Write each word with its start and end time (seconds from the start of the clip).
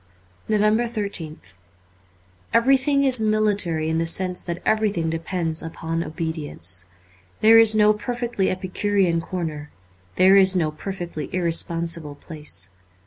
352 0.47 0.97
NOVEMBER 0.97 1.39
13th 1.43 1.57
EVERYTHING 2.55 3.03
is 3.03 3.21
military 3.21 3.87
in 3.87 3.99
the 3.99 4.07
sense 4.07 4.41
that 4.41 4.59
everything 4.65 5.11
depends 5.11 5.61
upon 5.61 6.03
obedience. 6.03 6.85
There 7.41 7.59
is 7.59 7.75
no 7.75 7.93
perfectly 7.93 8.49
epicurean 8.49 9.21
corner; 9.21 9.69
there 10.15 10.37
is 10.37 10.55
no 10.55 10.71
perfectly 10.71 11.29
irresponsible 11.31 12.15
place. 12.15 12.71